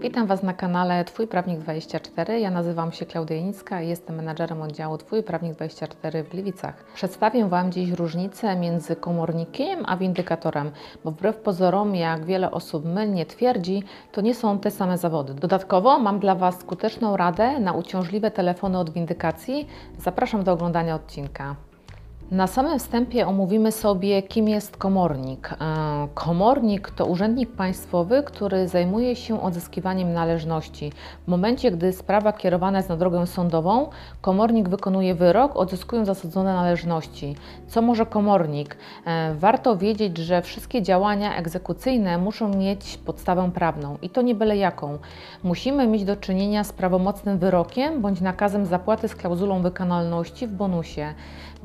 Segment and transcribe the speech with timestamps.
[0.00, 2.40] Witam Was na kanale Twój Prawnik 24.
[2.40, 6.84] Ja nazywam się Klaudia Janicka i jestem menadżerem oddziału Twój Prawnik 24 w Gliwicach.
[6.94, 10.70] Przedstawię Wam dziś różnicę między komornikiem a windykatorem,
[11.04, 13.82] bo wbrew pozorom, jak wiele osób mylnie twierdzi,
[14.12, 15.34] to nie są te same zawody.
[15.34, 19.68] Dodatkowo mam dla Was skuteczną radę na uciążliwe telefony od windykacji.
[19.98, 21.69] Zapraszam do oglądania odcinka.
[22.30, 25.50] Na samym wstępie omówimy sobie, kim jest komornik.
[25.52, 30.92] E, komornik to urzędnik państwowy, który zajmuje się odzyskiwaniem należności.
[31.24, 37.36] W momencie, gdy sprawa kierowana jest na drogę sądową, komornik wykonuje wyrok, odzyskując zasadzone należności.
[37.68, 38.76] Co może komornik?
[39.06, 44.56] E, warto wiedzieć, że wszystkie działania egzekucyjne muszą mieć podstawę prawną i to nie byle
[44.56, 44.98] jaką.
[45.42, 51.14] Musimy mieć do czynienia z prawomocnym wyrokiem bądź nakazem zapłaty z klauzulą wykonalności w bonusie.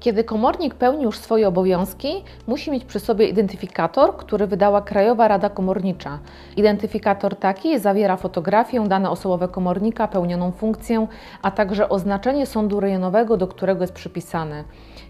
[0.00, 5.50] Kiedy komornik pełni już swoje obowiązki, musi mieć przy sobie identyfikator, który wydała Krajowa Rada
[5.50, 6.18] Komornicza.
[6.56, 11.06] Identyfikator taki zawiera fotografię, dane osobowe komornika, pełnioną funkcję,
[11.42, 14.64] a także oznaczenie sądu rejonowego, do którego jest przypisany.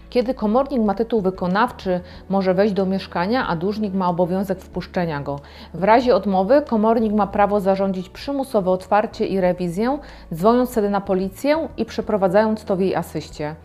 [0.09, 5.39] Kiedy komornik ma tytuł wykonawczy, może wejść do mieszkania, a dłużnik ma obowiązek wpuszczenia go.
[5.73, 9.99] W razie odmowy komornik ma prawo zarządzić przymusowe otwarcie i rewizję,
[10.33, 13.55] dzwoniąc wtedy na policję i przeprowadzając to w jej asyście.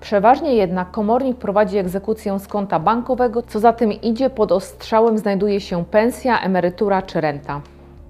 [0.00, 5.60] Przeważnie jednak komornik prowadzi egzekucję z konta bankowego, co za tym idzie pod ostrzałem znajduje
[5.60, 7.60] się pensja, emerytura czy renta.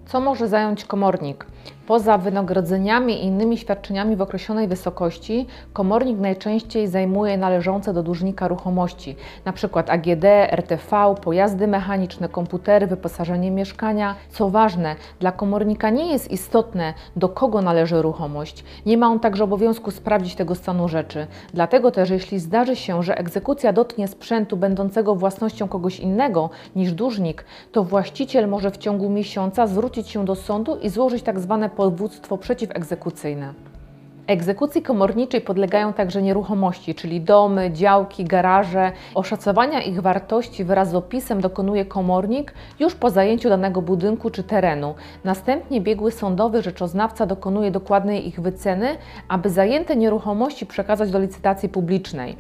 [0.07, 1.47] Co może zająć komornik?
[1.87, 9.17] Poza wynagrodzeniami i innymi świadczeniami w określonej wysokości, komornik najczęściej zajmuje należące do dłużnika ruchomości,
[9.45, 9.83] np.
[9.87, 14.15] AGD, RTV, pojazdy mechaniczne, komputery, wyposażenie mieszkania.
[14.31, 18.65] Co ważne, dla komornika nie jest istotne, do kogo należy ruchomość.
[18.87, 21.27] Nie ma on także obowiązku sprawdzić tego stanu rzeczy.
[21.55, 27.45] Dlatego też, jeśli zdarzy się, że egzekucja dotknie sprzętu będącego własnością kogoś innego niż dłużnik,
[27.73, 31.52] to właściciel może w ciągu miesiąca zwrócić się do sądu i złożyć tzw.
[31.61, 33.55] Tak powództwo przeciwegzekucyjne.
[34.27, 38.93] Egzekucji komorniczej podlegają także nieruchomości, czyli domy, działki, garaże.
[39.15, 44.95] Oszacowania ich wartości wraz z opisem dokonuje komornik już po zajęciu danego budynku czy terenu.
[45.25, 48.97] Następnie biegły sądowy rzeczoznawca dokonuje dokładnej ich wyceny,
[49.29, 52.37] aby zajęte nieruchomości przekazać do licytacji publicznej.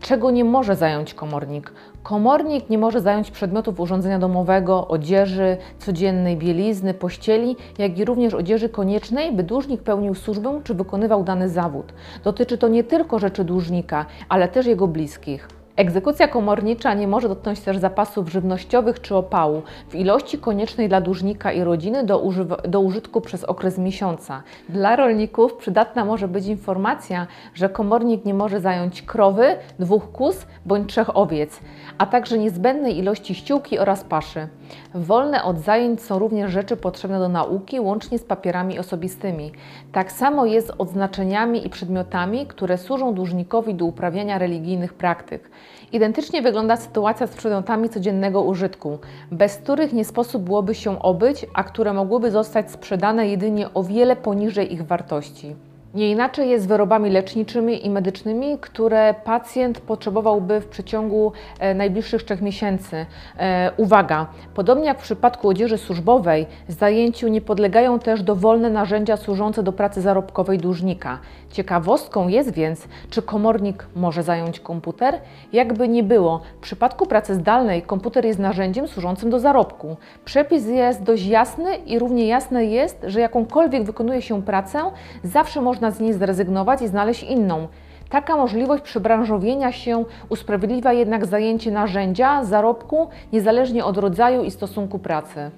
[0.00, 1.72] Czego nie może zająć komornik?
[2.02, 8.68] Komornik nie może zająć przedmiotów urządzenia domowego, odzieży, codziennej bielizny, pościeli, jak i również odzieży
[8.68, 11.92] koniecznej, by dłużnik pełnił służbę czy wykonywał dany zawód.
[12.24, 15.59] Dotyczy to nie tylko rzeczy dłużnika, ale też jego bliskich.
[15.76, 21.52] Egzekucja komornicza nie może dotknąć też zapasów żywnościowych czy opału w ilości koniecznej dla dłużnika
[21.52, 22.30] i rodziny do,
[22.68, 24.42] do, użytku przez okres miesiąca.
[24.68, 30.88] Dla rolników przydatna może być informacja, że komornik nie może zająć krowy, dwóch kóz bądź
[30.88, 31.60] trzech owiec,
[31.98, 34.48] a także niezbędnej ilości ściółki oraz paszy.
[34.94, 39.52] Wolne od zajęć są również rzeczy potrzebne do nauki, łącznie z papierami osobistymi.
[39.92, 45.50] Tak samo jest z odznaczeniami i przedmiotami, które służą dłużnikowi do uprawiania religijnych praktyk.
[45.92, 48.98] Identycznie wygląda sytuacja z przedmiotami codziennego użytku,
[49.30, 54.16] bez których nie sposób byłoby się obyć, a które mogłyby zostać sprzedane jedynie o wiele
[54.16, 55.56] poniżej ich wartości.
[55.94, 62.22] Nie inaczej jest z wyrobami leczniczymi i medycznymi, które pacjent potrzebowałby w przeciągu e, najbliższych
[62.22, 63.06] trzech miesięcy.
[63.38, 69.62] E, uwaga, podobnie jak w przypadku odzieży służbowej, zajęciu nie podlegają też dowolne narzędzia służące
[69.62, 71.18] do pracy zarobkowej dłużnika.
[71.50, 75.20] Ciekawostką jest więc, czy komornik może zająć komputer?
[75.52, 79.96] Jakby nie było, w przypadku pracy zdalnej komputer jest narzędziem służącym do zarobku.
[80.24, 84.78] Przepis jest dość jasny i równie jasne jest, że jakąkolwiek wykonuje się pracę,
[85.24, 87.68] zawsze można można z niej zrezygnować i znaleźć inną.
[88.10, 95.50] Taka możliwość przebranżowienia się usprawiedliwia jednak zajęcie narzędzia, zarobku, niezależnie od rodzaju i stosunku pracy.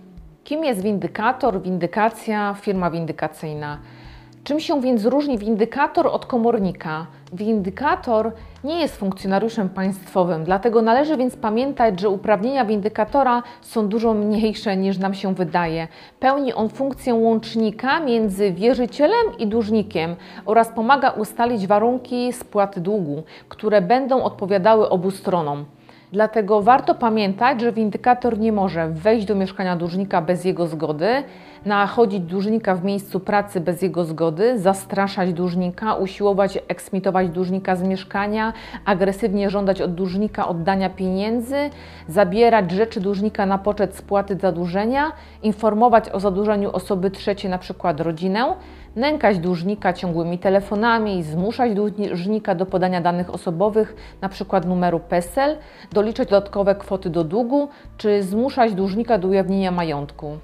[0.45, 3.79] Kim jest windykator, windykacja, firma windykacyjna?
[4.45, 7.07] Czym się więc różni windykator od komornika?
[7.33, 8.33] Windykator
[8.65, 14.99] nie jest funkcjonariuszem państwowym, dlatego należy więc pamiętać, że uprawnienia windykatora są dużo mniejsze niż
[14.99, 15.89] nam się wydaje.
[16.21, 20.17] Pełni on funkcję łącznika między wierzycielem i dłużnikiem
[20.47, 25.65] oraz pomaga ustalić warunki spłaty długu, które będą odpowiadały obu stronom.
[26.13, 31.23] Dlatego warto pamiętać, że windykator nie może wejść do mieszkania dłużnika bez jego zgody,
[31.65, 38.53] nachodzić dłużnika w miejscu pracy bez jego zgody, zastraszać dłużnika, usiłować eksmitować dłużnika z mieszkania,
[38.85, 41.57] agresywnie żądać od dłużnika oddania pieniędzy,
[42.09, 45.13] zabierać rzeczy dłużnika na poczet spłaty zadłużenia,
[45.43, 47.95] informować o zadłużeniu osoby trzeciej, np.
[47.99, 48.55] rodzinę,
[48.97, 54.61] nękać dłużnika ciągłymi telefonami, zmuszać dłużnika do podania danych osobowych, np.
[54.67, 55.57] numeru PESEL,
[55.93, 60.39] doliczać dodatkowe kwoty do długu, czy zmuszać dłużnika do ujawnienia majątku.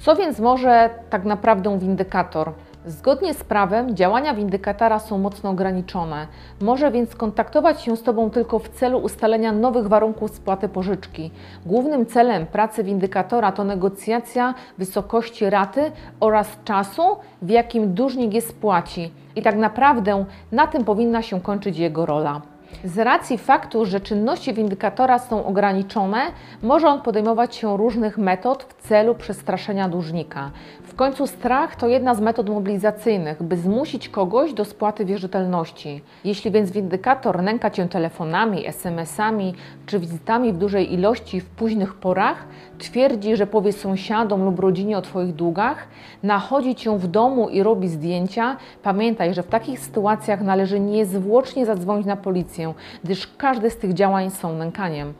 [0.00, 2.52] Co więc może tak naprawdę windykator?
[2.86, 6.26] Zgodnie z prawem działania windykatora są mocno ograniczone.
[6.60, 11.30] Może więc kontaktować się z Tobą tylko w celu ustalenia nowych warunków spłaty pożyczki.
[11.66, 17.02] Głównym celem pracy windykatora to negocjacja wysokości raty oraz czasu,
[17.42, 19.12] w jakim dłużnik je spłaci.
[19.36, 22.40] I tak naprawdę na tym powinna się kończyć jego rola.
[22.84, 26.20] Z racji faktu, że czynności windykatora są ograniczone,
[26.62, 30.50] może on podejmować się różnych metod w celu przestraszenia dłużnika.
[30.82, 36.02] W końcu strach to jedna z metod mobilizacyjnych, by zmusić kogoś do spłaty wierzytelności.
[36.24, 39.54] Jeśli więc windykator nęka Cię telefonami, SMS-ami
[39.86, 42.44] czy wizytami w dużej ilości w późnych porach,
[42.78, 45.88] twierdzi, że powie sąsiadom lub rodzinie o Twoich długach,
[46.22, 52.06] nachodzi Cię w domu i robi zdjęcia, pamiętaj, że w takich sytuacjach należy niezwłocznie zadzwonić
[52.06, 52.59] na policję,
[53.04, 55.14] gdyż każde z tych działań są nękaniem.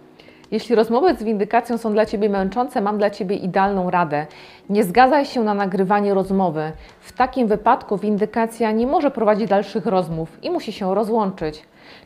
[0.50, 4.26] Jeśli rozmowy z windykacją są dla Ciebie męczące, mam dla Ciebie idealną radę.
[4.70, 6.72] Nie zgadzaj się na nagrywanie rozmowy.
[7.00, 11.62] W takim wypadku windykacja nie może prowadzić dalszych rozmów i musi się rozłączyć.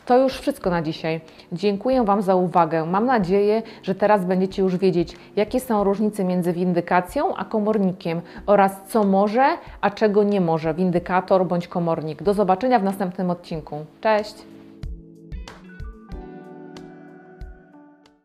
[0.06, 1.20] To już wszystko na dzisiaj.
[1.52, 2.86] Dziękuję Wam za uwagę.
[2.86, 8.82] Mam nadzieję, że teraz będziecie już wiedzieć, jakie są różnice między windykacją a komornikiem oraz
[8.88, 9.46] co może,
[9.80, 12.22] a czego nie może windykator bądź komornik.
[12.22, 13.76] Do zobaczenia w następnym odcinku.
[14.00, 14.53] Cześć!